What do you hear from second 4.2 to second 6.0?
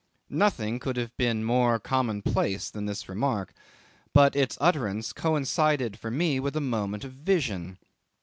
its utterance coincided